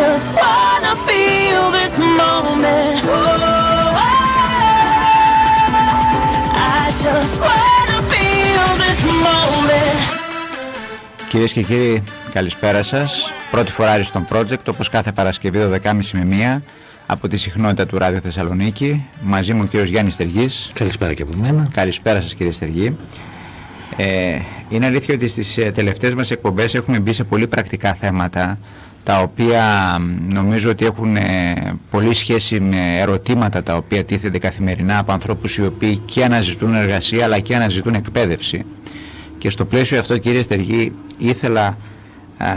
[0.00, 3.02] just wanna feel this moment.
[3.04, 3.96] Oh,
[6.80, 10.00] I just wanna feel this moment.
[11.28, 13.32] Κυρίες και κύριοι, καλησπέρα σας.
[13.50, 16.62] Πρώτη φορά Ariston Project, όπως κάθε Παρασκευή 12.30 με 1
[17.06, 19.06] από τη συχνότητα του Ράδιο Θεσσαλονίκη.
[19.22, 20.48] Μαζί μου ο κύριος Γιάννης Τεργή.
[20.72, 21.68] Καλησπέρα και από μένα.
[21.72, 22.96] Καλησπέρα σας, κύριε Στεργή.
[23.96, 28.58] Ε, είναι αλήθεια ότι στις τελευταίες μας εκπομπές έχουμε μπει σε πολύ πρακτικά θέματα
[29.04, 29.96] τα οποία
[30.34, 31.54] νομίζω ότι έχουν ε,
[31.90, 37.24] πολύ σχέση με ερωτήματα τα οποία τίθενται καθημερινά από ανθρώπους οι οποίοι και αναζητούν εργασία
[37.24, 38.64] αλλά και αναζητούν εκπαίδευση.
[39.38, 41.76] Και στο πλαίσιο αυτό κύριε Στεργή ήθελα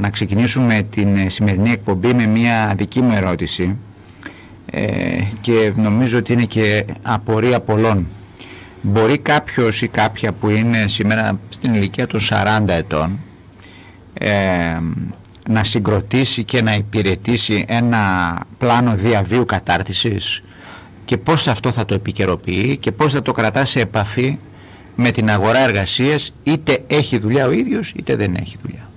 [0.01, 3.77] να ξεκινήσουμε την ε, σημερινή εκπομπή με μια δική μου ερώτηση
[4.71, 8.07] ε, και νομίζω ότι είναι και απορία πολλών.
[8.81, 13.19] Μπορεί κάποιος ή κάποια που είναι σήμερα στην ηλικία των 40 ετών
[14.13, 14.29] ε,
[15.49, 20.41] να συγκροτήσει και να υπηρετήσει ένα πλάνο διαβίου κατάρτισης
[21.05, 24.37] και πώς αυτό θα το επικαιροποιεί και πώς θα το κρατά σε επαφή
[24.95, 28.89] με την αγορά εργασίας είτε έχει δουλειά ο ίδιος είτε δεν έχει δουλειά.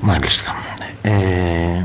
[0.00, 0.54] Μάλιστα.
[1.02, 1.84] Ε,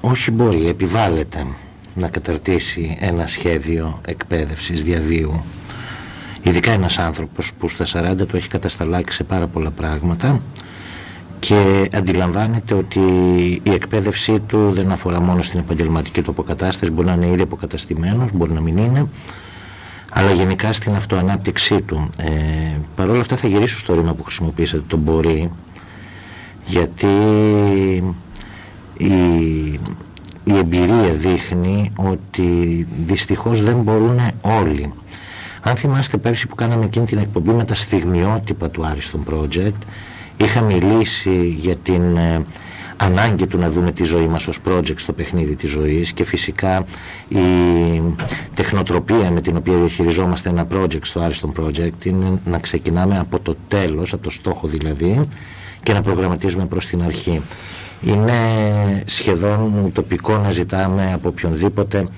[0.00, 1.46] όχι μπορεί, επιβάλλεται
[1.94, 5.44] να καταρτήσει ένα σχέδιο εκπαίδευσης διαβίου
[6.42, 10.40] ειδικά ένας άνθρωπος που στα 40 του έχει κατασταλάξει σε πάρα πολλά πράγματα
[11.44, 13.00] και αντιλαμβάνεται ότι
[13.62, 18.30] η εκπαίδευσή του δεν αφορά μόνο στην επαγγελματική του αποκατάσταση, μπορεί να είναι ήδη αποκαταστημένος,
[18.34, 19.06] μπορεί να μην είναι,
[20.10, 22.08] αλλά γενικά στην αυτοανάπτυξή του.
[22.16, 22.30] Ε,
[22.96, 25.50] Παρ' όλα αυτά θα γυρίσω στο ρήμα που χρησιμοποίησατε, το μπορεί,
[26.66, 27.06] γιατί
[28.96, 29.14] η,
[30.44, 34.92] η εμπειρία δείχνει ότι δυστυχώς δεν μπορούν όλοι.
[35.62, 39.78] Αν θυμάστε πέρσι που κάναμε εκείνη την εκπομπή με τα στιγμιότυπα του Ariston Project,
[40.36, 42.44] είχα μιλήσει για την ε,
[42.96, 46.84] ανάγκη του να δούμε τη ζωή μας ως project στο παιχνίδι της ζωής και φυσικά
[47.28, 47.38] η
[48.54, 53.56] τεχνοτροπία με την οποία διαχειριζόμαστε ένα project στο Ariston Project είναι να ξεκινάμε από το
[53.68, 55.20] τέλος, από το στόχο δηλαδή
[55.82, 57.40] και να προγραμματίζουμε προς την αρχή.
[58.06, 58.34] Είναι
[59.04, 62.08] σχεδόν τοπικό να ζητάμε από οποιονδήποτε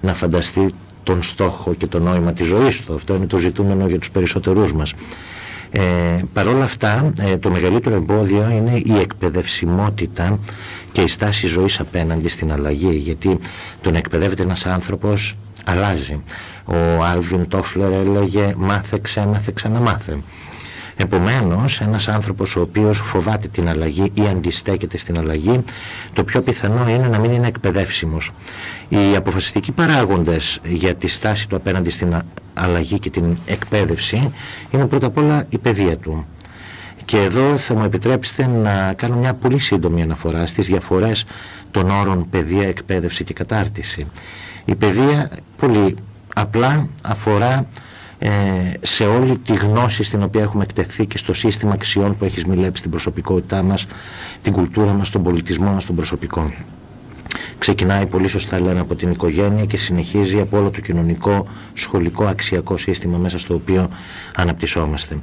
[0.00, 0.70] να φανταστεί
[1.02, 2.94] τον στόχο και το νόημα της ζωής του.
[2.94, 4.94] Αυτό είναι το ζητούμενο για τους περισσότερούς μας.
[5.70, 5.80] Ε,
[6.32, 10.38] Παρ' όλα αυτά, ε, το μεγαλύτερο εμπόδιο είναι η εκπαιδευσιμότητα
[10.92, 12.96] και η στάση ζωής απέναντι στην αλλαγή.
[12.96, 13.38] Γιατί
[13.80, 15.34] τον εκπαιδεύεται ένας άνθρωπος
[15.64, 16.22] αλλάζει.
[16.64, 20.18] Ο Άλβιν Τόφλερ έλεγε «μάθε, ξέμαθε, ξαναμάθε».
[20.96, 25.64] Επομένως, ένας άνθρωπος ο οποίος φοβάται την αλλαγή ή αντιστέκεται στην αλλαγή,
[26.12, 28.30] το πιο πιθανό είναι να μην είναι εκπαιδεύσιμος.
[28.88, 32.22] Οι αποφασιστικοί παράγοντες για τη στάση του απέναντι στην
[32.54, 34.32] αλλαγή και την εκπαίδευση
[34.70, 36.26] είναι πρώτα απ' όλα η παιδεία του.
[37.04, 41.24] Και εδώ θα μου επιτρέψετε να κάνω μια πολύ σύντομη αναφορά στις διαφορές
[41.70, 44.06] των όρων παιδεία, εκπαίδευση και κατάρτιση.
[44.64, 45.96] Η παιδεία πολύ
[46.34, 47.66] απλά αφορά ε,
[48.80, 52.82] σε όλη τη γνώση στην οποία έχουμε εκτεθεί και στο σύστημα αξιών που έχεις μιλέψει
[52.82, 53.86] την προσωπικότητά μας,
[54.42, 56.50] την κουλτούρα μας, τον πολιτισμό μας, τον προσωπικό.
[57.58, 62.76] Ξεκινάει πολύ σωστά λένε από την οικογένεια και συνεχίζει από όλο το κοινωνικό, σχολικό, αξιακό
[62.76, 63.88] σύστημα μέσα στο οποίο
[64.36, 65.18] αναπτυσσόμαστε.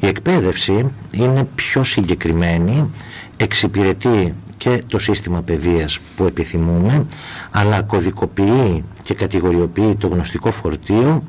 [0.00, 2.90] Η εκπαίδευση είναι πιο συγκεκριμένη,
[3.36, 7.06] εξυπηρετεί και το σύστημα παιδείας που επιθυμούμε,
[7.50, 11.22] αλλά κωδικοποιεί και κατηγοριοποιεί το γνωστικό φορτίο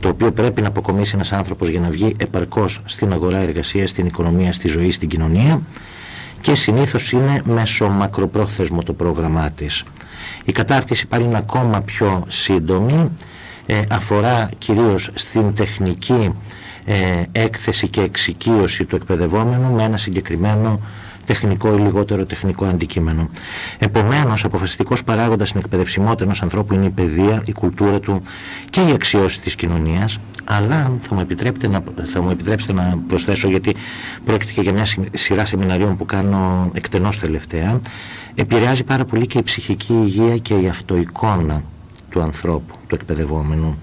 [0.00, 4.06] το οποίο πρέπει να αποκομίσει ένας άνθρωπος για να βγει επαρκώς στην αγορά εργασίας, στην
[4.06, 5.60] οικονομία, στη ζωή, στην κοινωνία
[6.40, 9.84] και συνήθως είναι μέσω μακροπρόθεσμο το πρόγραμμά της.
[10.44, 13.16] Η κατάρτιση πάλι είναι ακόμα πιο σύντομη,
[13.66, 16.34] ε, αφορά κυρίως στην τεχνική
[16.84, 20.80] ε, έκθεση και εξοικείωση του εκπαιδευόμενου με ένα συγκεκριμένο
[21.26, 23.28] τεχνικό ή λιγότερο τεχνικό αντικείμενο.
[23.78, 28.22] Επομένως, αποφασιστικός παράγοντας στην εκπαιδευσιμότητα ενός ανθρώπου είναι η παιδεία, η κουλτούρα του
[28.70, 30.18] και η αξιώση της κοινωνίας.
[30.44, 33.74] Αλλά θα μου, επιτρέπετε να, θα μου επιτρέψετε να προσθέσω, γιατί
[34.24, 37.80] πρόκειται και για μια σειρά σεμιναρίων που κάνω εκτενώς τελευταία,
[38.34, 41.62] επηρεάζει πάρα πολύ και η ψυχική υγεία και η αυτοεικόνα
[42.10, 43.78] του ανθρώπου, του εκπαιδευόμενου.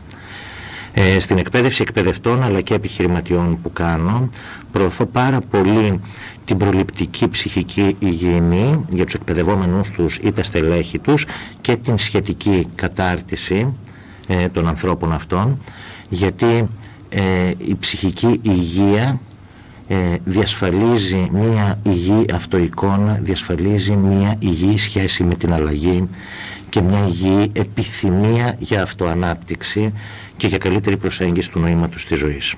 [0.96, 4.30] Ε, στην εκπαίδευση εκπαιδευτών αλλά και επιχειρηματιών που κάνω
[4.72, 6.00] προωθώ πάρα πολύ
[6.46, 11.26] την προληπτική ψυχική υγιεινή για τους εκπαιδευόμενους τους ή τα στελέχη τους
[11.62, 13.74] και την σχετική κατάρτιση
[14.28, 15.62] ε, των ανθρώπων αυτών
[16.10, 16.68] γιατί
[17.10, 19.20] ε, η ψυχική υγεία
[19.88, 26.10] ε, διασφαλίζει μία υγιή αυτοεικόνα, διασφαλίζει μία υγιή σχέση με την αλλαγή
[26.70, 29.94] και μια υγιή επιθυμία για αυτοανάπτυξη
[30.38, 32.56] και για καλύτερη προσέγγιση του νοήματος της ζωής.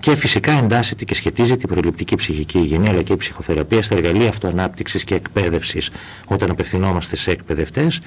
[0.00, 4.28] Και φυσικά εντάσσεται και σχετίζεται η προληπτική ψυχική υγιεινή αλλά και η ψυχοθεραπεία στα εργαλεία
[4.28, 5.90] αυτοανάπτυξης και εκπαίδευσης
[6.26, 8.00] όταν απευθυνόμαστε σε εκπαιδευτές.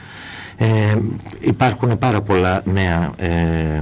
[0.58, 0.96] Ε,
[1.40, 3.82] υπάρχουν πάρα πολλά νέα ε,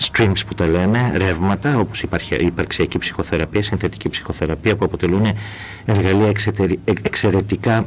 [0.00, 2.08] streams που τα λέμε, ρεύματα όπως η
[2.38, 5.26] υπαρξιακή ψυχοθεραπεία, συνθετική ψυχοθεραπεία που αποτελούν
[5.84, 6.32] εργαλεία
[7.02, 7.84] εξαιρετικά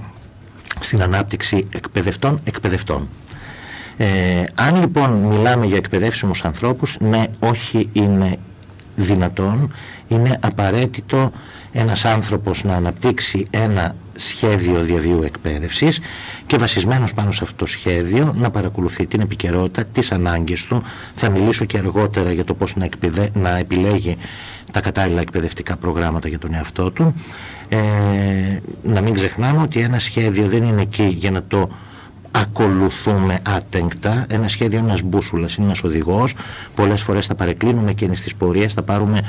[0.79, 3.09] στην ανάπτυξη εκπαιδευτών εκπαιδευτών.
[3.97, 8.37] Ε, αν λοιπόν μιλάμε για εκπαιδεύσιμους ανθρώπους, ναι, όχι είναι
[8.95, 9.73] δυνατόν,
[10.07, 11.31] είναι απαραίτητο
[11.71, 15.99] ένας άνθρωπος να αναπτύξει ένα σχέδιο διαβίου εκπαίδευσης
[16.47, 20.83] και βασισμένος πάνω σε αυτό το σχέδιο να παρακολουθεί την επικαιρότητα, τις ανάγκες του.
[21.15, 22.89] Θα μιλήσω και αργότερα για το πώς να,
[23.33, 24.17] να επιλέγει
[24.71, 27.15] τα κατάλληλα εκπαιδευτικά προγράμματα για τον εαυτό του.
[27.69, 27.77] Ε,
[28.83, 31.69] να μην ξεχνάμε ότι ένα σχέδιο δεν είναι εκεί για να το
[32.35, 34.25] ακολουθούμε άτεγκτα.
[34.29, 36.35] Ένα σχέδιο είναι ένας μπούσουλας, είναι ένας οδηγός.
[36.75, 39.19] Πολλές φορές θα παρεκκλίνουμε και στις πορείες, θα πάρουμε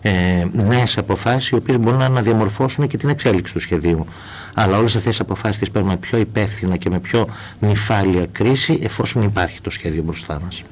[0.00, 0.10] ε,
[0.52, 4.06] νέες αποφάσεις, οι οποίες μπορούν να αναδιαμορφώσουν και την εξέλιξη του σχεδίου.
[4.54, 7.26] Αλλά όλες αυτές τι αποφάσεις τις παίρνουμε πιο υπεύθυνα και με πιο
[7.58, 10.62] νυφάλια κρίση, εφόσον υπάρχει το σχέδιο μπροστά μας.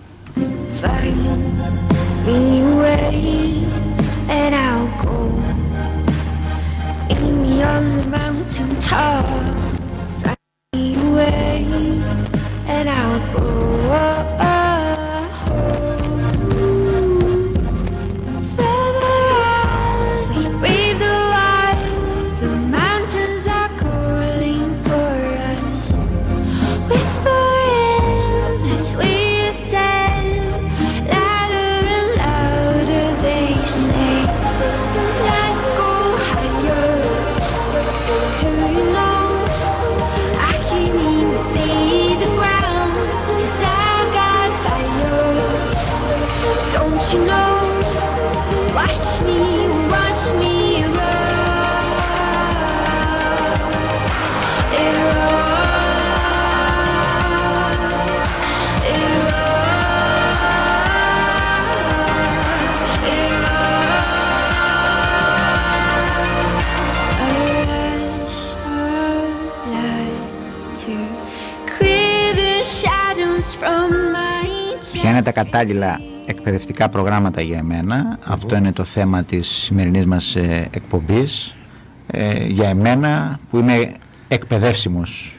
[2.25, 3.23] away
[75.13, 78.19] είναι τα κατάλληλα εκπαιδευτικά προγράμματα για εμένα.
[78.25, 81.55] Αυτό είναι το θέμα της σημερινής μας ε, εκπομπής.
[82.07, 83.95] Ε, για εμένα που είμαι
[84.29, 85.37] εκπαιδεύσιμος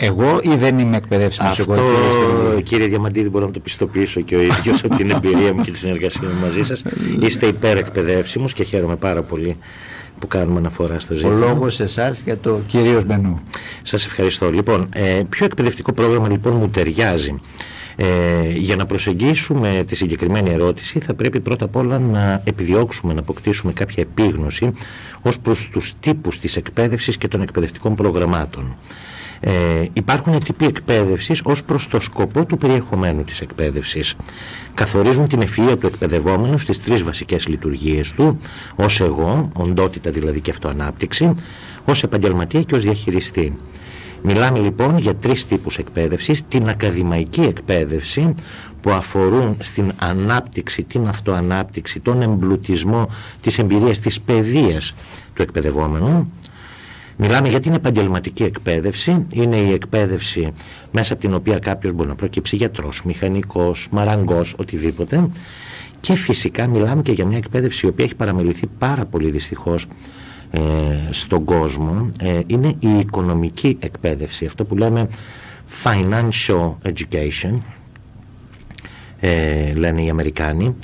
[0.00, 4.40] εγώ ή δεν είμαι εκπαιδεύσιμος εγώ κύριε, κύριε Διαμαντίδη μπορώ να το πιστοποιήσω και ο
[4.40, 6.82] ίδιος από την εμπειρία μου και τη συνεργασία μου μαζί σας.
[7.20, 9.56] Είστε υπερεκπαιδεύσιμος και χαίρομαι πάρα πολύ
[10.18, 11.34] που κάνουμε αναφορά στο ζήτημα.
[11.34, 13.40] Ο λόγος σε εσάς για το κυρίως μενού.
[13.82, 14.50] Σας ευχαριστώ.
[14.50, 17.40] Λοιπόν, ε, ποιο εκπαιδευτικό πρόγραμμα λοιπόν μου ταιριάζει.
[18.00, 23.20] Ε, για να προσεγγίσουμε τη συγκεκριμένη ερώτηση θα πρέπει πρώτα απ' όλα να επιδιώξουμε να
[23.20, 24.72] αποκτήσουμε κάποια επίγνωση
[25.22, 28.76] ως προς τους τύπους της εκπαίδευσης και των εκπαιδευτικών προγραμμάτων.
[29.40, 29.52] Ε,
[29.92, 34.16] υπάρχουν τύποι εκπαίδευσης ως προς το σκοπό του περιεχομένου της εκπαίδευσης.
[34.74, 38.38] Καθορίζουν την ευφυα του εκπαιδευόμενου στις τρεις βασικές λειτουργίες του,
[38.76, 41.34] ως εγώ, οντότητα δηλαδή και αυτοανάπτυξη,
[41.84, 43.58] ως επαγγελματία και ως διαχειριστή.
[44.22, 48.34] Μιλάμε λοιπόν για τρεις τύπους εκπαίδευσης, την ακαδημαϊκή εκπαίδευση
[48.80, 53.08] που αφορούν στην ανάπτυξη, την αυτοανάπτυξη, τον εμπλουτισμό
[53.40, 54.94] της εμπειρίας της παιδείας
[55.34, 56.32] του εκπαιδευόμενου.
[57.16, 60.52] Μιλάμε για την επαγγελματική εκπαίδευση, είναι η εκπαίδευση
[60.92, 65.28] μέσα από την οποία κάποιος μπορεί να προκύψει γιατρός, μηχανικός, μαραγκός, οτιδήποτε.
[66.00, 69.88] Και φυσικά μιλάμε και για μια εκπαίδευση η οποία έχει παραμεληθεί πάρα πολύ δυστυχώς ε,
[71.10, 75.08] στον κόσμο ε, είναι η οικονομική εκπαίδευση αυτό που λέμε
[75.84, 77.54] financial education
[79.20, 80.74] ε, λένε οι Αμερικάνοι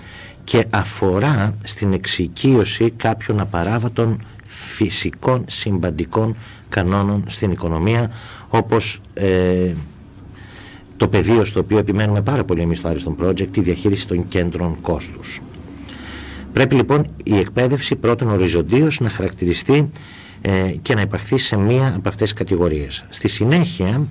[0.44, 6.36] και αφορά στην εξοικείωση κάποιων απαράβατων φυσικών συμπαντικών
[6.68, 8.10] κανόνων στην οικονομία
[8.48, 9.72] όπως ε,
[10.96, 14.80] το πεδίο στο οποίο επιμένουμε πάρα πολύ εμείς στο Ariston Project, η διαχείριση των κέντρων
[14.80, 15.40] κόστους.
[16.54, 19.90] Πρέπει λοιπόν η εκπαίδευση πρώτον οριζοντίως να χαρακτηριστεί
[20.40, 23.04] ε, και να υπαρχθεί σε μία από αυτές τις κατηγορίες.
[23.08, 24.06] Στη συνέχεια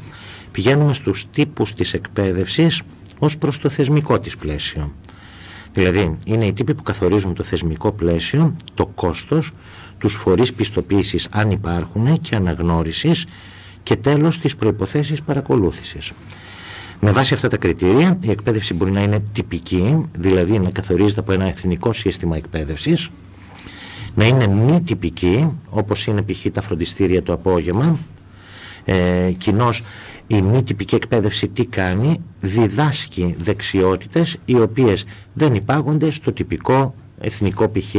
[0.52, 2.82] πηγαίνουμε στους τύπους της εκπαίδευσης
[3.20, 4.94] ως προς το θεσμικό της πλαίσιο.
[5.74, 9.52] Δηλαδή, είναι οι τύποι που καθορίζουν το θεσμικό πλαίσιο, το κόστος,
[9.98, 13.26] τους φορείς πιστοποίησης αν υπάρχουν και αναγνώρισης
[13.84, 16.12] και τέλος τις προϋποθέσεις παρακολούθησης.
[17.05, 21.31] Με βάση αυτά τα κριτήρια η εκπαίδευση μπορεί να είναι τυπική, δηλαδή να καθορίζεται από
[21.31, 23.10] ένα εθνικό σύστημα εκπαίδευσης,
[24.15, 26.45] να είναι μη τυπική, όπως είναι π.χ.
[26.51, 27.98] τα φροντιστήρια το απόγευμα,
[28.86, 29.83] ε, κοινώς
[30.27, 37.69] η μη τυπική εκπαίδευση τι κάνει, διδάσκει δεξιότητες οι οποίες δεν υπάγονται στο τυπικό εθνικό
[37.69, 37.95] π.χ.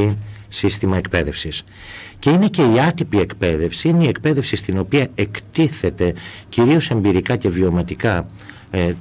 [0.49, 1.65] σύστημα εκπαίδευσης.
[2.19, 6.15] Και είναι και η άτυπη εκπαίδευση, είναι η εκπαίδευση στην οποία εκτίθεται
[6.49, 8.27] κυρίως εμπειρικά και βιωματικά ε,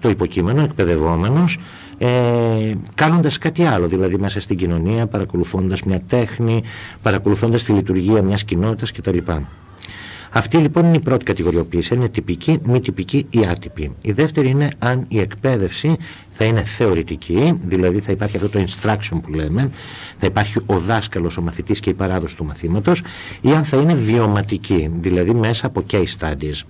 [0.01, 1.57] το υποκείμενο, εκπαιδευόμενος,
[1.97, 2.07] ε,
[2.95, 6.63] κάνοντας κάτι άλλο, δηλαδή μέσα στην κοινωνία, παρακολουθώντας μια τέχνη,
[7.01, 9.17] παρακολουθώντας τη λειτουργία μιας κοινότητας κτλ.
[10.35, 11.93] Αυτή λοιπόν είναι η πρώτη κατηγοριοποίηση.
[11.95, 13.95] Είναι τυπική, μη τυπική ή άτυπη.
[14.01, 15.97] Η δεύτερη είναι αν η εκπαίδευση
[16.29, 19.69] θα είναι θεωρητική, δηλαδή θα υπάρχει αυτό το instruction που λέμε,
[20.17, 23.03] θα υπάρχει ο δάσκαλος, ο μαθητής και η παράδοση του μαθήματος,
[23.41, 26.61] ή αν θα είναι βιωματική, δηλαδή μέσα από case studies.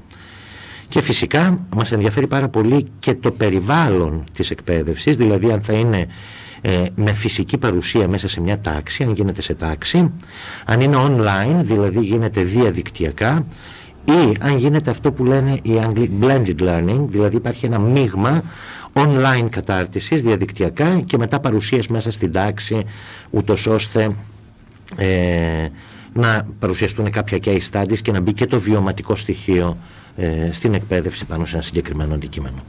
[0.94, 6.08] Και φυσικά μας ενδιαφέρει πάρα πολύ και το περιβάλλον της εκπαίδευσης, δηλαδή αν θα είναι
[6.62, 10.12] ε, με φυσική παρουσία μέσα σε μια τάξη, αν γίνεται σε τάξη,
[10.66, 13.46] αν είναι online, δηλαδή γίνεται διαδικτυακά,
[14.06, 18.44] ή αν γίνεται αυτό που λένε οι Άγγλοι blended learning, δηλαδή υπάρχει ένα μείγμα
[18.94, 22.84] online κατάρτισης διαδικτυακά και μετά παρουσίες μέσα στην τάξη,
[23.30, 24.16] ούτως ώστε
[24.98, 25.68] ε,
[26.14, 30.03] να παρουσιαστούν κάποια case studies και να μπει και το βιωματικό στοιχείο ε,
[30.52, 32.64] στην εκπαίδευση πάνω σε ένα συγκεκριμένο αντικείμενο.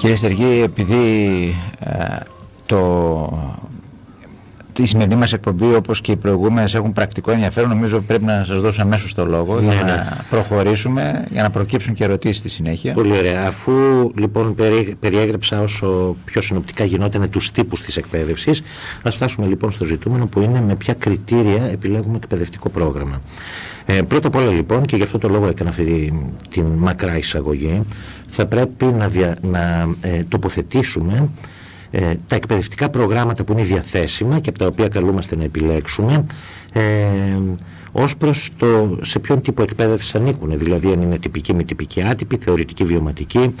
[0.00, 1.04] Κύριε Σεργή, επειδή
[1.78, 2.16] ε,
[2.66, 2.82] το,
[4.78, 8.60] η σημερινή μας εκπομπή όπως και οι προηγούμενες έχουν πρακτικό ενδιαφέρον νομίζω πρέπει να σας
[8.60, 10.16] δώσω αμέσως το λόγο για ναι, να ναι.
[10.30, 12.92] προχωρήσουμε για να προκύψουν και ερωτήσεις στη συνέχεια.
[12.92, 13.46] Πολύ ωραία.
[13.46, 13.72] Αφού
[14.16, 18.62] λοιπόν περί, περιέγραψα όσο πιο συνοπτικά γινόταν τους τύπους της εκπαίδευσης
[19.02, 23.20] ας φτάσουμε λοιπόν στο ζητούμενο που είναι με ποια κριτήρια επιλέγουμε εκπαιδευτικό πρόγραμμα.
[23.86, 26.12] Ε, πρώτα απ' όλα λοιπόν και γι' αυτό το λόγο έκανα αυτή
[26.48, 27.82] την μακρά εισαγωγή
[28.28, 29.10] θα πρέπει να,
[29.40, 31.28] να ε, τοποθετήσουμε
[31.90, 36.24] ε, τα εκπαιδευτικά προγράμματα που είναι διαθέσιμα και από τα οποία καλούμαστε να επιλέξουμε
[36.72, 36.82] ε,
[37.92, 42.36] ως προς το σε ποιον τύπο εκπαίδευση ανήκουν, δηλαδή αν είναι τυπική με τυπική άτυπη,
[42.36, 43.54] θεωρητική βιωματική,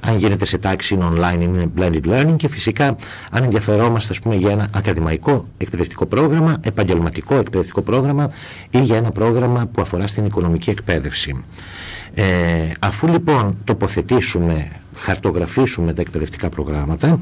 [0.00, 2.96] αν γίνεται σε τάξη είναι online είναι blended learning και φυσικά
[3.30, 8.30] αν ενδιαφερόμαστε ας πούμε, για ένα ακαδημαϊκό εκπαιδευτικό πρόγραμμα, επαγγελματικό εκπαιδευτικό πρόγραμμα
[8.70, 11.44] ή για ένα πρόγραμμα που αφορά στην οικονομική εκπαίδευση.
[12.14, 12.24] Ε,
[12.78, 17.18] αφού λοιπόν τοποθετήσουμε, χαρτογραφήσουμε τα εκπαιδευτικά προγράμματα,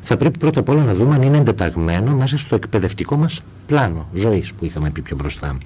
[0.00, 4.08] θα πρέπει πρώτα απ' όλα να δούμε αν είναι εντεταγμένο μέσα στο εκπαιδευτικό μας πλάνο
[4.12, 5.58] ζωής που είχαμε πει πιο μπροστά.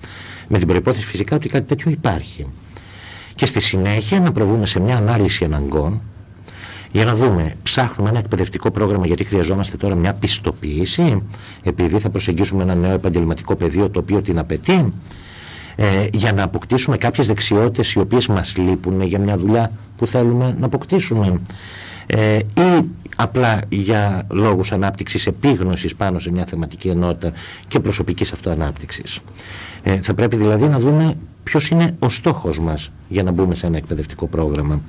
[0.48, 2.46] Με την προϋπόθεση φυσικά ότι κάτι τέτοιο υπάρχει.
[3.34, 6.00] Και στη συνέχεια να προβούμε σε μια ανάλυση αναγκών,
[6.92, 11.22] για να δούμε, ψάχνουμε ένα εκπαιδευτικό πρόγραμμα γιατί χρειαζόμαστε τώρα μια πιστοποίηση,
[11.62, 14.92] επειδή θα προσεγγίσουμε ένα νέο επαγγελματικό πεδίο το οποίο την απαιτεί,
[15.76, 20.56] ε, για να αποκτήσουμε κάποιες δεξιότητες οι οποίες μας λείπουν για μια δουλειά που θέλουμε
[20.58, 21.40] να αποκτήσουμε
[22.06, 27.32] ε, ή απλά για λόγους ανάπτυξης επίγνωσης πάνω σε μια θεματική ενότητα
[27.68, 29.20] και προσωπικής αυτοανάπτυξης.
[29.82, 33.66] Ε, θα πρέπει δηλαδή να δούμε ποιος είναι ο στόχος μας για να μπούμε σε
[33.66, 34.80] ένα εκπαιδευτικό πρόγραμμα.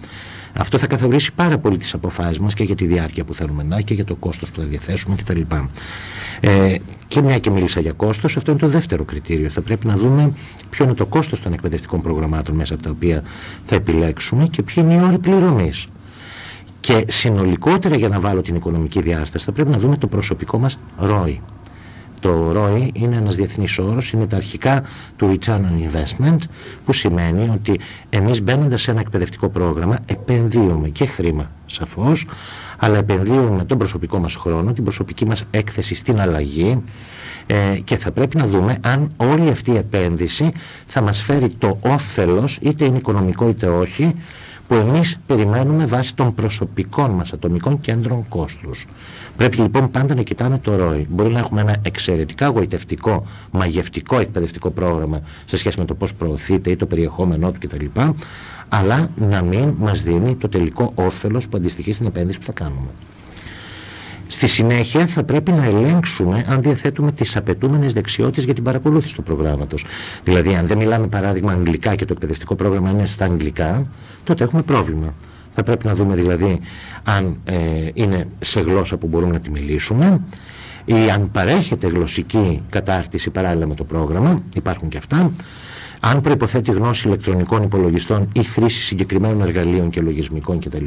[0.58, 3.82] Αυτό θα καθορίσει πάρα πολύ τις αποφάσεις μας και για τη διάρκεια που θέλουμε να
[3.82, 5.42] και για το κόστος που θα διαθέσουμε κτλ.
[6.40, 6.76] Ε,
[7.08, 9.50] και μια και μίλησα για κόστος, αυτό είναι το δεύτερο κριτήριο.
[9.50, 10.32] Θα πρέπει να δούμε
[10.70, 13.24] ποιο είναι το κόστος των εκπαιδευτικών προγραμμάτων μέσα από τα οποία
[13.64, 15.88] θα επιλέξουμε και ποιοι είναι οι όροι πληρωμής.
[16.80, 20.78] Και συνολικότερα για να βάλω την οικονομική διάσταση θα πρέπει να δούμε το προσωπικό μας
[20.98, 21.42] ρόι.
[22.24, 24.84] Το ROI είναι ένας διεθνής όρος, είναι τα αρχικά
[25.16, 26.38] του Return on Investment
[26.86, 32.26] που σημαίνει ότι εμείς μπαίνοντας σε ένα εκπαιδευτικό πρόγραμμα επενδύουμε και χρήμα σαφώς
[32.78, 36.84] αλλά επενδύουμε τον προσωπικό μας χρόνο, την προσωπική μας έκθεση στην αλλαγή
[37.48, 40.52] ε, και θα πρέπει να δούμε αν όλη αυτή η επένδυση
[40.86, 44.14] θα μας φέρει το όφελος είτε είναι οικονομικό είτε όχι
[44.68, 48.86] που εμείς περιμένουμε βάσει των προσωπικών μας ατομικών κέντρων κόστους.
[49.38, 51.08] Πρέπει λοιπόν πάντα να κοιτάμε το ρόι.
[51.10, 56.72] Μπορεί να έχουμε ένα εξαιρετικά γοητευτικό, μαγευτικό εκπαιδευτικό πρόγραμμα σε σχέση με το πώς προωθείται
[56.72, 57.86] ή το περιεχόμενό του κτλ.
[58.70, 62.88] Αλλά να μην μας δίνει το τελικό όφελος που αντιστοιχεί στην επένδυση που θα κάνουμε.
[64.34, 69.24] Στη συνέχεια θα πρέπει να ελέγξουμε αν διαθέτουμε τις απαιτούμενες δεξιότητες για την παρακολούθηση του
[69.24, 69.86] προγράμματος.
[70.24, 73.88] Δηλαδή αν δεν μιλάμε παράδειγμα αγγλικά και το εκπαιδευτικό πρόγραμμα είναι στα αγγλικά,
[74.24, 75.14] τότε έχουμε πρόβλημα.
[75.52, 76.60] Θα πρέπει να δούμε δηλαδή
[77.04, 77.56] αν ε,
[77.94, 80.22] είναι σε γλώσσα που μπορούμε να τη μιλήσουμε
[80.86, 85.32] ή αν παρέχεται γλωσσική κατάρτιση παράλληλα με το πρόγραμμα, υπάρχουν και αυτά
[86.06, 90.86] αν προποθέτει γνώση ηλεκτρονικών υπολογιστών ή χρήση συγκεκριμένων εργαλείων και λογισμικών κτλ.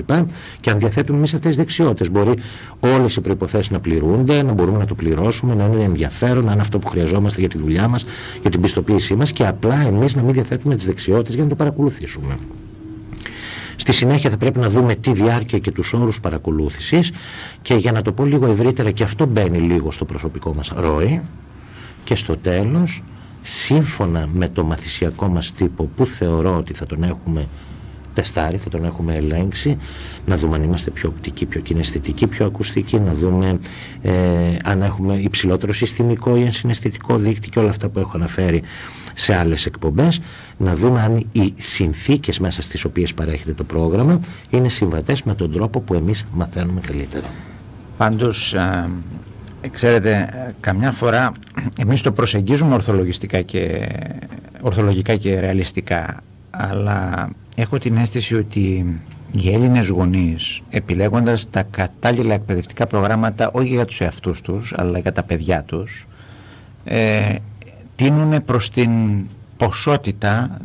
[0.61, 2.35] Και αν διαθέτουμε εμείς αυτές τις δεξιότητες, μπορεί
[2.81, 6.61] όλες οι προποθέσει να πληρούνται, να μπορούμε να το πληρώσουμε, να είναι ενδιαφέρον, να είναι
[6.61, 8.05] αυτό που χρειαζόμαστε για τη δουλειά μας,
[8.41, 11.55] για την πιστοποίησή μας και απλά εμείς να μην διαθέτουμε τις δεξιότητες για να το
[11.55, 12.39] παρακολουθήσουμε.
[13.77, 17.13] Στη συνέχεια θα πρέπει να δούμε τη διάρκεια και τους όρους παρακολούθησης
[17.63, 21.21] και για να το πω λίγο ευρύτερα και αυτό μπαίνει λίγο στο προσωπικό μας ρόι
[22.05, 23.03] και στο τέλος
[23.49, 27.47] σύμφωνα με το μαθησιακό μας τύπο που θεωρώ ότι θα τον έχουμε
[28.13, 29.79] τεστάρει, θα τον έχουμε ελέγξει,
[30.27, 33.59] να δούμε αν είμαστε πιο οπτικοί, πιο κιναισθητικοί, πιο ακουστικοί, να δούμε
[34.03, 34.13] ε,
[34.65, 38.63] αν έχουμε υψηλότερο συστημικό ή ενσυναισθητικό δίκτυο και όλα αυτά που έχω αναφέρει
[39.15, 40.21] σε άλλες εκπομπές,
[40.57, 45.53] να δούμε αν οι συνθήκες μέσα στις οποίες παρέχεται το πρόγραμμα είναι συμβατές με τον
[45.53, 47.27] τρόπο που εμείς μαθαίνουμε καλύτερα.
[47.97, 48.55] Πάντως
[49.71, 50.29] Ξέρετε,
[50.61, 51.33] καμιά φορά
[51.79, 53.89] εμείς το προσεγγίζουμε ορθολογιστικά και,
[54.61, 59.01] ορθολογικά και ρεαλιστικά, αλλά έχω την αίσθηση ότι
[59.33, 65.13] οι Έλληνες γονείς επιλέγοντας τα κατάλληλα εκπαιδευτικά προγράμματα όχι για τους εαυτούς τους αλλά για
[65.13, 66.07] τα παιδιά τους
[66.85, 67.35] ε,
[67.97, 68.91] τίνουν προς την
[69.57, 70.57] ποσότητα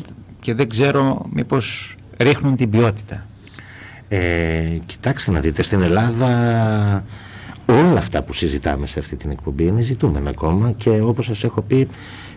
[0.41, 3.25] και δεν ξέρω μήπως ρίχνουν την ποιότητα.
[4.08, 7.04] Ε, κοιτάξτε να δείτε, στην Ελλάδα
[7.71, 11.62] όλα αυτά που συζητάμε σε αυτή την εκπομπή είναι ζητούμενα ακόμα και όπως σας έχω
[11.62, 11.88] πει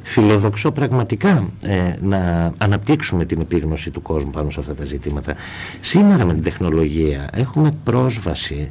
[0.03, 5.35] φιλοδοξώ πραγματικά ε, να αναπτύξουμε την επίγνωση του κόσμου πάνω σε αυτά τα ζητήματα.
[5.81, 8.71] Σήμερα με την τεχνολογία έχουμε πρόσβαση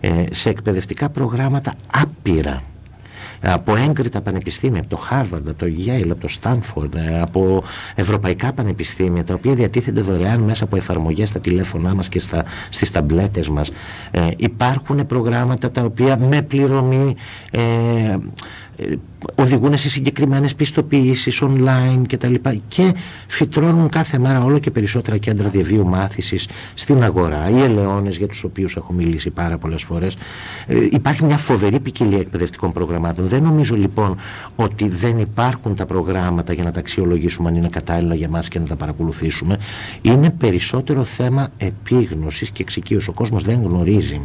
[0.00, 2.62] ε, σε εκπαιδευτικά προγράμματα άπειρα
[3.42, 7.62] από έγκριτα πανεπιστήμια, από το Harvard, από το Yale, από το Stanford, ε, από
[7.94, 12.90] ευρωπαϊκά πανεπιστήμια, τα οποία διατίθενται δωρεάν μέσα από εφαρμογές στα τηλέφωνά μας και στα, στις
[12.90, 13.70] ταμπλέτες μας.
[14.10, 17.16] Ε, υπάρχουν προγράμματα τα οποία με πληρωμή
[17.50, 18.18] ε, ε,
[19.34, 22.94] οδηγούν σε συγκεκριμένες πιστοποιήσεις online και τα λοιπά και
[23.26, 27.50] φυτρώνουν κάθε μέρα όλο και περισσότερα κέντρα διαβίου μάθησης στην αγορά.
[27.50, 30.16] Οι ελαιώνες για τους οποίους έχω μιλήσει πάρα πολλές φορές.
[30.66, 33.26] Ε, υπάρχει μια φοβερή ποικιλία εκπαιδευτικών προγραμμάτων.
[33.26, 34.16] Δεν νομίζω λοιπόν
[34.56, 38.58] ότι δεν υπάρχουν τα προγράμματα για να τα αξιολογήσουμε αν είναι κατάλληλα για μας και
[38.58, 39.58] να τα παρακολουθήσουμε.
[40.02, 43.10] Είναι περισσότερο θέμα επίγνωσης και εξοικείωση.
[43.10, 44.20] Ο κόσμος δεν γνωρίζει.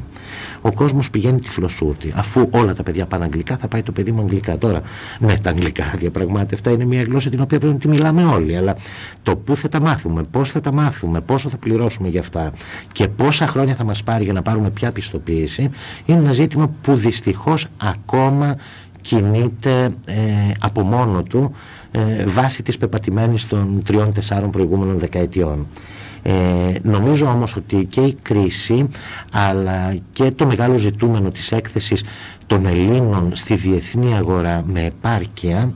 [0.61, 2.13] Ο κόσμος πηγαίνει τη φλωσούτη.
[2.15, 4.57] Αφού όλα τα παιδιά πάνε αγγλικά θα πάει το παιδί μου αγγλικά αγγλικά.
[4.57, 4.81] Τώρα,
[5.19, 8.55] ναι, τα αγγλικά διαπραγμάτευτα είναι μια γλώσσα την οποία πρέπει να τη μιλάμε όλοι.
[8.55, 8.75] Αλλά
[9.23, 12.51] το πού θα τα μάθουμε, πώς θα τα μάθουμε, πόσο θα πληρώσουμε για αυτά
[12.91, 15.69] και πόσα χρόνια θα μας πάρει για να πάρουμε πια πιστοποίηση,
[16.05, 18.57] είναι ένα ζήτημα που δυστυχώς ακόμα
[19.01, 20.15] κινείται ε,
[20.59, 21.51] από μόνο του
[21.91, 25.67] ε, βάσει της πεπατημένης των τριών-τεσσάρων προηγούμενων δεκαετιών.
[26.27, 28.87] Ε, νομίζω όμως ότι και η κρίση
[29.31, 32.03] αλλά και το μεγάλο ζητούμενο της έκθεσης
[32.45, 35.73] των Ελλήνων στη διεθνή αγορά με επάρκεια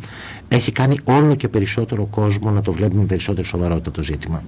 [0.47, 4.43] έχει κάνει όλο και περισσότερο κόσμο να το βλέπει με περισσότερη σοβαρότητα το ζήτημα.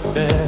[0.00, 0.39] Understand?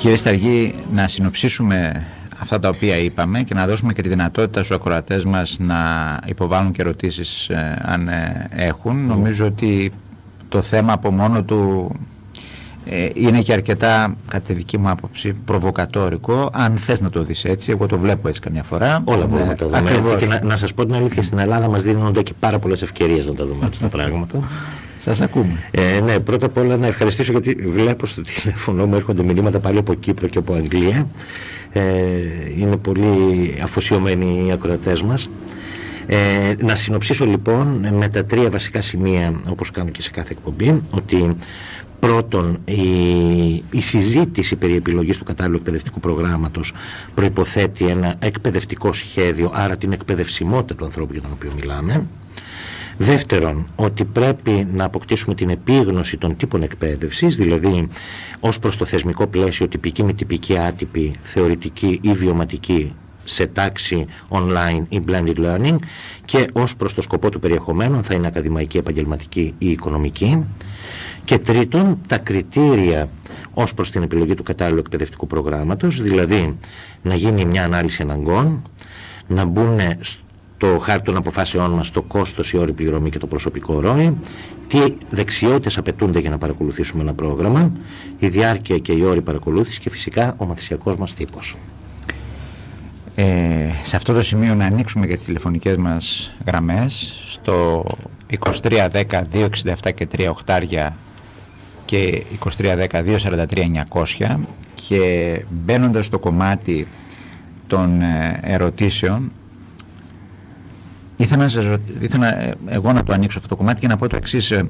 [0.00, 2.06] Κύριε Σταργή, να συνοψίσουμε
[2.38, 5.76] αυτά τα οποία είπαμε και να δώσουμε και τη δυνατότητα στους ακροατές μας να
[6.26, 9.06] υποβάλουν και ερωτήσεις ε, αν ε, έχουν.
[9.06, 9.92] Νομίζω ότι
[10.48, 11.92] το θέμα από μόνο του
[12.84, 16.50] ε, είναι και αρκετά, κατά τη δική μου άποψη, προβοκατόρικο.
[16.52, 19.02] Αν θες να το δεις έτσι, εγώ το βλέπω έτσι καμιά φορά.
[19.04, 20.16] Όλα μπορούμε να τα δούμε έτσι.
[20.16, 23.26] Και να, να σας πω την αλήθεια, στην Ελλάδα μας δίνονται και πάρα πολλές ευκαιρίες
[23.26, 24.38] να τα δούμε έτσι τα πράγματα.
[25.02, 25.64] Σας ακούμε.
[25.70, 29.78] Ε, ναι, πρώτα απ' όλα να ευχαριστήσω γιατί βλέπω στο τηλέφωνο μου έρχονται μηνύματα πάλι
[29.78, 31.06] από Κύπρο και από Αγγλία.
[31.72, 31.82] Ε,
[32.58, 35.30] είναι πολύ αφοσιωμένοι οι ακροατές μας.
[36.06, 40.82] Ε, να συνοψίσω λοιπόν με τα τρία βασικά σημεία όπως κάνω και σε κάθε εκπομπή
[40.90, 41.36] ότι
[42.00, 42.82] πρώτον η,
[43.70, 46.72] η συζήτηση περί επιλογής του κατάλληλου εκπαιδευτικού προγράμματος
[47.14, 52.06] προϋποθέτει ένα εκπαιδευτικό σχέδιο άρα την εκπαιδευσιμότητα του ανθρώπου για τον οποίο μιλάμε
[53.02, 57.88] Δεύτερον, ότι πρέπει να αποκτήσουμε την επίγνωση των τύπων εκπαίδευσης, δηλαδή
[58.40, 64.82] ως προς το θεσμικό πλαίσιο τυπική με τυπική άτυπη, θεωρητική ή βιωματική σε τάξη online
[64.88, 65.76] ή blended learning
[66.24, 70.44] και ως προς το σκοπό του περιεχομένου, αν θα είναι ακαδημαϊκή, επαγγελματική ή οικονομική.
[71.24, 73.08] Και τρίτον, τα κριτήρια
[73.54, 76.56] ως προς την επιλογή του κατάλληλου εκπαιδευτικού προγράμματος, δηλαδή
[77.02, 78.62] να γίνει μια ανάλυση αναγκών,
[79.26, 79.78] να μπουν
[80.60, 84.16] το χάρτη των αποφάσεών μας, το κόστος, η όρη πληρωμή και το προσωπικό ρόη,
[84.66, 84.78] τι
[85.10, 87.72] δεξιότητες απαιτούνται για να παρακολουθήσουμε ένα πρόγραμμα,
[88.18, 91.56] η διάρκεια και η όρη παρακολούθησης και φυσικά ο μαθησιακός μας τύπος.
[93.14, 93.24] Ε,
[93.82, 97.84] σε αυτό το σημείο να ανοίξουμε για τις τηλεφωνικές μας γραμμές στο
[98.46, 100.96] 2310 267 και 3 οχτάρια
[101.84, 102.22] και
[102.58, 103.46] 2310 243
[104.16, 104.36] 900
[104.74, 106.86] και μπαίνοντας στο κομμάτι
[107.66, 109.32] των ε, ερωτήσεων
[111.20, 111.66] Ήθελα, να σας,
[112.00, 114.50] ήθελα ε, εγώ να το ανοίξω αυτό το κομμάτι και να πω το εξής.
[114.50, 114.68] Ε,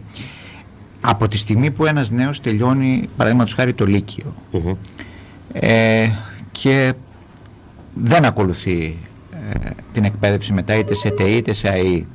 [1.00, 4.34] από τη στιγμή που ένας νέος τελειώνει, παραδείγματος χάρη, το Λύκειο
[5.52, 6.08] ε,
[6.52, 6.92] και
[7.94, 8.96] δεν ακολουθεί
[9.92, 12.06] την εκπαίδευση μετά είτε σε ΤΕ είτε σε ΑΕΗ,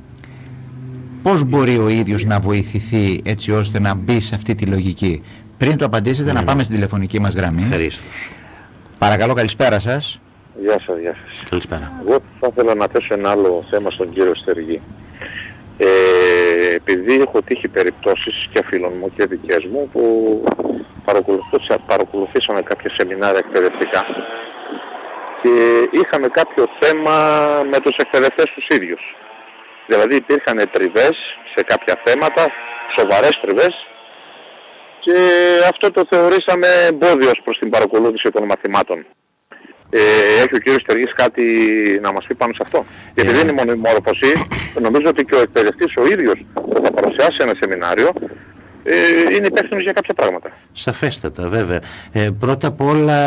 [1.22, 5.22] πώς μπορεί ο ίδιος να βοηθηθεί έτσι ώστε να μπει σε αυτή τη λογική;
[5.58, 6.46] Πριν το απαντήσετε, να ναι.
[6.46, 7.62] πάμε στην τηλεφωνική μας γραμμή.
[7.62, 8.02] Ευχαριστώ.
[8.98, 10.20] Παρακαλώ, καλησπέρα σας.
[10.58, 11.42] Γεια σας, γεια σας.
[11.50, 11.92] Καλησπέρα.
[12.00, 14.82] Εγώ θα ήθελα να θέσω ένα άλλο θέμα στον κύριο Στεργή.
[15.78, 20.44] Ε, επειδή έχω τύχει περιπτώσεις και φίλων μου και δικές μου που
[21.86, 24.02] παρακολουθήσαμε κάποια σεμινάρια εκπαιδευτικά
[25.42, 25.52] και
[25.90, 27.16] είχαμε κάποιο θέμα
[27.70, 29.16] με τους εκπαιδευτές τους ίδιους.
[29.86, 31.16] Δηλαδή υπήρχαν τριβές
[31.54, 32.46] σε κάποια θέματα,
[32.98, 33.86] σοβαρές τριβές
[35.00, 35.16] και
[35.70, 39.06] αυτό το θεωρήσαμε εμπόδιο προς την παρακολούθηση των μαθημάτων.
[39.90, 40.00] Ε,
[40.42, 41.44] έχει ο κύριος Στεργής κάτι
[42.02, 44.32] να μας πει πάνω σε αυτό; Γιατί δεν είναι μόνο η μόρφωση,
[44.80, 48.10] νομίζω ότι και ο εκπαιδευτής ο ίδιος που θα παρουσιάσει ένα σεμινάριο
[48.88, 50.50] ε, είναι υπεύθυνος για κάποια πράγματα.
[50.72, 51.80] Σαφέστατα βέβαια.
[52.12, 53.18] Ε, πρώτα απ' όλα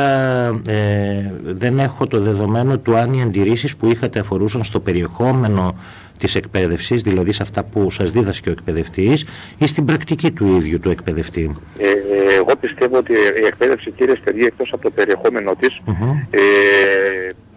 [0.68, 5.80] ε, δεν έχω το δεδομένο του αν οι αντιρρήσεις που είχατε αφορούσαν στο περιεχόμενο
[6.20, 9.26] της εκπαίδευσης, δηλαδή σε αυτά που σας δίδασκε ο εκπαιδευτής
[9.58, 11.90] ή στην πρακτική του ίδιου του εκπαιδευτή; Ε,
[12.36, 15.82] εγώ πιστεύω ότι η εκπαίδευση κύριε Στεργή εκτός από το περιεχόμενο της
[16.30, 16.40] ε,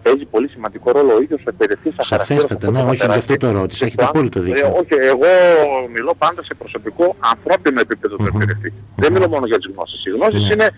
[0.03, 1.95] παίζει πολύ σημαντικό ρόλο ο ίδιος ο εκπαιδευτής.
[1.99, 4.67] Σαφέστατα, ναι, όχι, γι' αυτό το ερώτησα, έχετε απόλυτο ε, δίκιο.
[4.81, 5.27] όχι, εγώ
[5.93, 8.73] μιλώ πάντα σε προσωπικό ανθρώπινο επίπεδο του εκπαιδευτή.
[8.97, 10.05] Δεν μιλώ μόνο για τις γνώσεις.
[10.07, 10.53] Οι γνώσεις ναι.
[10.53, 10.71] είναι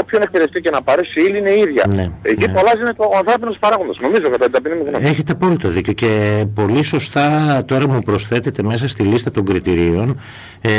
[0.00, 1.84] όποιον εκπαιδευτεί και να πάρει η ύλη είναι η ίδια.
[1.94, 2.52] Ναι, Εκεί ναι.
[2.52, 3.98] το αλλάζει είναι ο ανθρώπινος παράγοντας.
[4.00, 5.04] Νομίζω κατά την ταπεινή μου γνώμη.
[5.04, 7.28] Έχετε απόλυτο δίκιο και πολύ σωστά
[7.66, 10.20] τώρα μου προσθέτετε μέσα στη λίστα των κριτηρίων
[10.60, 10.70] ε,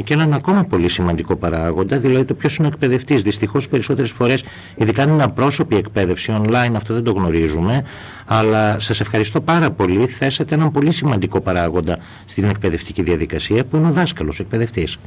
[0.00, 3.22] και έναν ακόμα πολύ σημαντικό παράγοντα, δηλαδή το ποιος είναι ο εκπαιδευτής.
[3.22, 4.44] Δυστυχώς περισσότερες φορές,
[4.76, 7.84] ειδικά είναι ένα πρόσωπη εκπαίδευση online, αυτό δεν το γνωρίζουμε,
[8.26, 13.86] αλλά σας ευχαριστώ πάρα πολύ, θέσατε έναν πολύ σημαντικό παράγοντα στην εκπαιδευτική διαδικασία που είναι
[13.86, 14.98] ο δάσκαλος, ο εκπαιδευτής.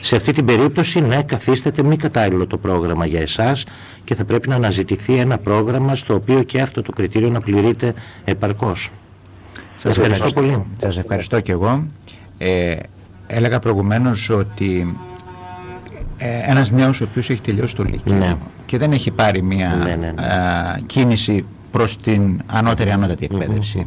[0.00, 3.64] Σε αυτή την περίπτωση, ναι, καθίσταται μη κατάλληλο το πρόγραμμα για εσάς
[4.04, 7.94] και θα πρέπει να αναζητηθεί ένα πρόγραμμα στο οποίο και αυτό το κριτήριο να πληρείται
[8.24, 8.90] επαρκώς.
[9.76, 10.62] Σας ευχαριστώ, πολύ.
[10.80, 11.86] Σας ευχαριστώ και εγώ.
[12.38, 12.76] Ε,
[13.26, 14.96] έλεγα προηγουμένως ότι
[16.18, 18.36] ε, ένας νέος ο οποίος έχει τελειώσει το Λύκειο ναι.
[18.66, 20.14] και δεν έχει πάρει μια ναι, ναι,
[20.86, 23.86] κίνηση προς την ανώτερη ανώτατη εκπαίδευση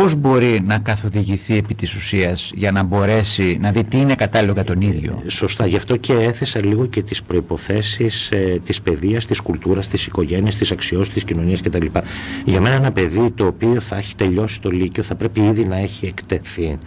[0.00, 4.52] πώς μπορεί να καθοδηγηθεί επί της ουσίας για να μπορέσει να δει τι είναι κατάλληλο
[4.52, 9.26] για τον ίδιο; Σωστά, γι' αυτό και έθεσα λίγο και τις προϋποθέσεις ε, της παιδείας,
[9.26, 11.86] της κουλτούρας, της οικογένειας, της αξιώσης, της κοινωνίας κτλ.
[12.44, 15.76] Για μένα ένα παιδί το οποίο θα έχει τελειώσει το Λύκειο θα πρέπει ήδη να
[15.76, 16.78] έχει εκτεθεί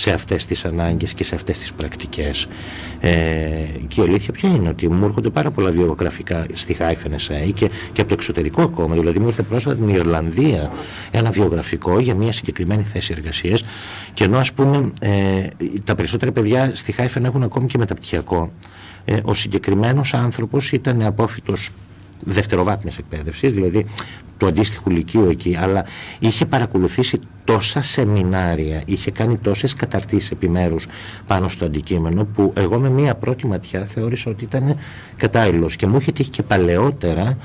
[0.00, 2.46] σε αυτές τις ανάγκες και σε αυτές τις πρακτικές.
[3.00, 3.10] Ε,
[3.88, 7.70] και η αλήθεια ποια είναι ότι μου έρχονται πάρα πολλά βιογραφικά στη Hyphen SA και,
[7.92, 8.94] και από το εξωτερικό ακόμα.
[8.94, 10.70] Δηλαδή μου ήρθε πρόσφατα την Ιρλανδία
[11.10, 13.64] ένα βιογραφικό για μια συγκεκριμένη θέση εργασίας.
[14.14, 15.46] Και ενώ ας πούμε ε,
[15.84, 18.52] τα περισσότερα παιδιά στη Χάιφεν έχουν ακόμη και μεταπτυχιακό.
[19.04, 21.70] Ε, ο συγκεκριμένος άνθρωπος ήταν απόφυτος
[22.20, 23.86] δευτεροβάθμιας εκπαίδευσης, δηλαδή
[24.38, 25.84] του αντίστοιχου λυκείου εκεί, αλλά
[26.18, 30.86] είχε παρακολουθήσει τόσα σεμινάρια, είχε κάνει τόσες καταρτήσεις επιμέρους
[31.26, 34.76] πάνω στο αντικείμενο που εγώ με μία πρώτη ματιά θεώρησα ότι ήταν
[35.16, 37.36] κατάλληλος και μου είχε τύχει και παλαιότερα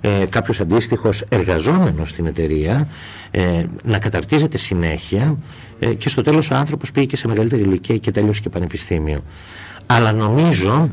[0.00, 2.88] ε, κάποιος αντίστοιχος εργαζόμενος στην εταιρεία
[3.30, 5.36] ε, να καταρτίζεται συνέχεια
[5.78, 9.24] ε, και στο τέλος ο άνθρωπος πήγε και σε μεγαλύτερη ηλικία και τέλειωσε και πανεπιστήμιο.
[9.86, 10.88] Αλλά νομίζω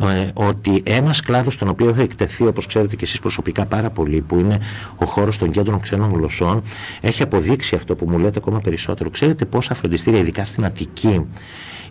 [0.00, 4.20] ε, ότι ένας κλάδος στον οποίο έχω εκτεθεί, όπως ξέρετε και εσείς προσωπικά πάρα πολύ,
[4.20, 4.58] που είναι
[4.96, 6.62] ο χώρος των κέντρων ξένων γλωσσών,
[7.00, 9.10] έχει αποδείξει αυτό που μου λέτε ακόμα περισσότερο.
[9.10, 11.26] Ξέρετε πόσα φροντιστήρια, ειδικά στην Αττική,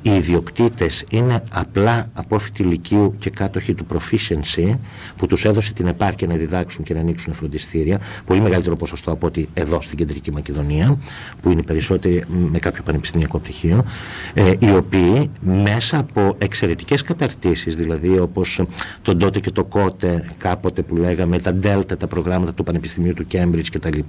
[0.06, 4.74] οι ιδιοκτήτες είναι απλά απόφοιτοι ηλικίου και κάτοχοι του proficiency
[5.18, 8.00] που τους έδωσε την επάρκεια να διδάξουν και να ανοίξουν φροντιστήρια.
[8.26, 10.98] Πολύ μεγαλύτερο ποσοστό από ότι εδώ στην κεντρική Μακεδονία,
[11.42, 13.86] που είναι περισσότεροι με κάποιο πανεπιστημιακό πτυχίο,
[14.34, 18.62] ε, οι οποίοι μέσα από εξαιρετικές καταρτήσεις, δηλαδή όπως
[19.02, 23.28] τον τότε και το κότε, κάποτε που λέγαμε, τα Delta, τα προγράμματα του Πανεπιστημίου του
[23.32, 24.00] Cambridge κτλ.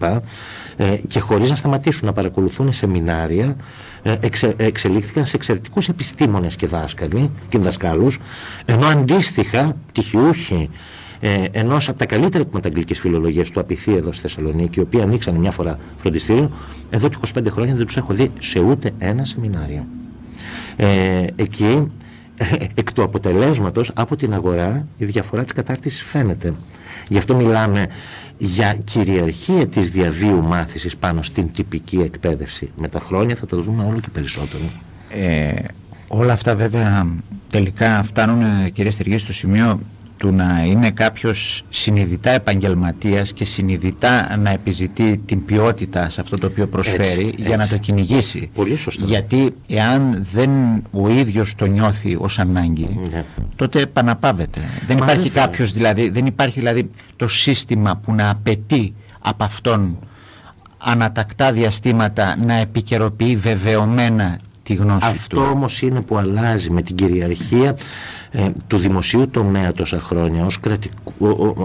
[0.76, 3.56] Ε, και χωρίς να σταματήσουν να παρακολουθούν σεμινάρια,
[3.95, 8.18] ε, εξε, εξελίχθηκαν σε εξαιρετικούς επιστήμονες και δάσκαλοι και δασκάλους,
[8.64, 10.70] ενώ αντίστοιχα πτυχιούχοι
[11.20, 15.00] ε, ενός από τα καλύτερα τμήματα αγγλικής φιλολογίας του Απιθύ εδώ στη Θεσσαλονίκη, οι οποίοι
[15.00, 16.50] ανοίξαν μια φορά φροντιστήριο,
[16.90, 19.86] εδώ και 25 χρόνια δεν τους έχω δει σε ούτε ένα σεμινάριο.
[20.76, 21.90] Ε, εκεί,
[22.74, 26.54] εκ του αποτελέσματος από την αγορά, η διαφορά της κατάρτισης φαίνεται.
[27.08, 27.86] Γι' αυτό μιλάμε
[28.38, 32.70] για κυριαρχία της διαβίου μάθησης πάνω στην τυπική εκπαίδευση.
[32.76, 34.62] Με τα χρόνια θα το δούμε όλο και περισσότερο.
[35.10, 35.52] Ε,
[36.08, 37.06] όλα αυτά βέβαια
[37.50, 39.80] τελικά φτάνουν κυρία Στεργή στο σημείο
[40.16, 46.46] του να είναι κάποιος συνειδητά επαγγελματίας και συνειδητά να επιζητεί την ποιότητα σε αυτό το
[46.46, 48.50] οποίο προσφέρει για να το κυνηγήσει.
[48.54, 49.04] Πολύ σωστά.
[49.04, 50.50] Γιατί εάν δεν
[50.90, 53.24] ο ίδιος το νιώθει ως ανάγκη, ναι.
[53.56, 54.60] τότε επαναπάβεται.
[54.86, 59.98] Δεν υπάρχει κάποιος δηλαδή, δεν υπάρχει δηλαδή το σύστημα που να απαιτεί από αυτόν
[60.78, 65.48] ανατακτά διαστήματα να επικαιροποιεί βεβαιωμένα τη γνώση Αυτό του.
[65.52, 67.76] όμως είναι που αλλάζει με την κυριαρχία
[68.30, 71.12] ε, του δημοσίου τομέα τόσα χρόνια ως, κρατικού,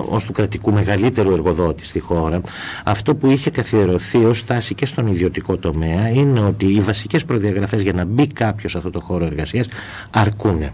[0.10, 2.42] ως του κρατικού μεγαλύτερου εργοδότη στη χώρα
[2.86, 7.82] αυτό που είχε καθιερωθεί ως στάση και στον ιδιωτικό τομέα είναι ότι οι βασικές προδιαγραφές
[7.82, 9.68] για να μπει κάποιος σε αυτό το χώρο εργασίας
[10.12, 10.74] αρκούνε.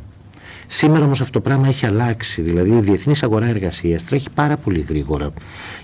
[0.68, 2.42] Σήμερα όμως αυτό το πράγμα έχει αλλάξει.
[2.42, 5.34] Δηλαδή η διεθνής αγορά εργασίας τρέχει πάρα πολύ γρήγορα.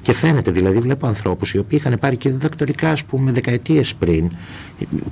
[0.02, 4.32] Και φαίνεται, δηλαδή, βλέπω ανθρώπους οι οποίοι είχαν πάρει και διδακτορικά, ας πούμε, δεκαετίες πριν,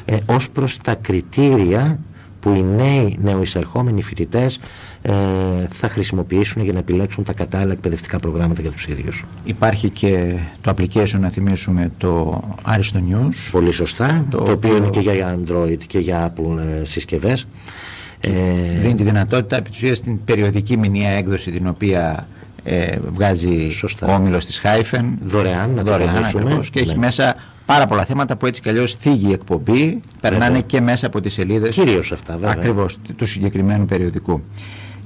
[0.05, 2.01] ε, ως προς τα κριτήρια
[2.41, 4.61] που οι νέοι νεοεισερχόμενοι φοιτητές ε,
[5.71, 9.25] θα χρησιμοποιήσουν για να επιλέξουν τα κατάλληλα εκπαιδευτικά προγράμματα για τους ίδιους.
[9.45, 13.35] Υπάρχει και το application να θυμίσουμε το Aristo News.
[13.51, 17.47] Πολύ σωστά, το, το οποίο είναι και για Android και για Apple ε, συσκευές.
[18.21, 18.31] Ε,
[18.81, 22.29] δίνει τη δυνατότητα επί της στην περιοδική μηνιαία έκδοση την οποία
[22.65, 24.07] ε, βγάζει Σωστά.
[24.07, 26.97] ο όμιλος της Χάιφεν δωρεάν, να δωρεάν ακριβώς, και έχει ναι.
[26.97, 31.21] μέσα πάρα πολλά θέματα που έτσι κι αλλιώς θίγει η εκπομπή περνάνε και μέσα από
[31.21, 32.51] τις σελίδες κυρίως αυτά βέβαια.
[32.51, 34.43] ακριβώς του συγκεκριμένου περιοδικού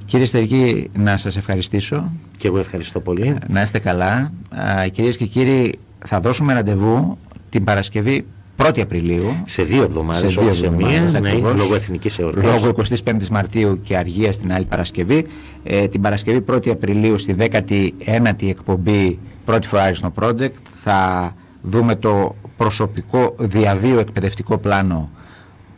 [0.05, 2.11] Κύριε Στερική, να σας ευχαριστήσω.
[2.37, 3.35] Και εγώ ευχαριστώ πολύ.
[3.49, 4.31] Να είστε καλά.
[4.49, 5.73] Α, κυρίες και κύριοι,
[6.05, 7.17] θα δώσουμε ραντεβού
[7.49, 8.25] την Παρασκευή
[8.57, 9.35] 1η Απριλίου.
[9.45, 11.13] Σε δύο εβδομάδες, σε δύο εβδομάδες.
[11.13, 12.43] Ναι, λόγω εθνικής εορτής.
[12.43, 12.71] Λόγω
[13.05, 15.25] 25η Μαρτίου και αργία στην άλλη Παρασκευή.
[15.63, 22.35] Ε, την Παρασκευή 1η Απριλίου στη 19η εκπομπή πρώτη φορά στο Project θα δούμε το
[22.57, 25.09] προσωπικό διαβίου εκπαιδευτικό πλάνο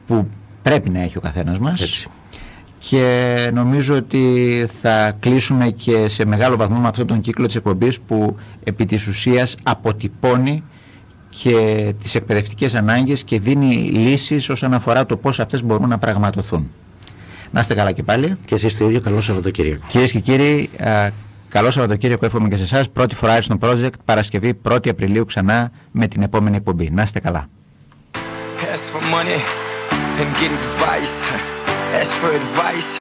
[0.08, 0.28] που
[0.62, 2.08] πρέπει να έχει ο καθένας μας Έτσι.
[2.90, 8.00] Και νομίζω ότι θα κλείσουμε και σε μεγάλο βαθμό με αυτόν τον κύκλο της εκπομπής
[8.00, 10.64] που επί της ουσίας αποτυπώνει
[11.30, 16.72] και τις εκπαιδευτικές ανάγκες και δίνει λύσεις όσον αφορά το πώς αυτές μπορούν να πραγματοθούν.
[17.52, 18.38] Να είστε καλά και πάλι.
[18.46, 19.86] Και εσείς το ίδιο καλό Σαββατοκύριακο.
[19.88, 21.10] Κυρίες και κύριοι, α,
[21.50, 22.90] καλό Σαββατοκύριακο εύχομαι και σε εσάς.
[22.90, 26.90] Πρώτη φορά στο project, Παρασκευή 1η Απριλίου ξανά με την επόμενη εκπομπή.
[26.92, 27.50] Να είστε καλά.
[31.96, 33.00] ask for advice.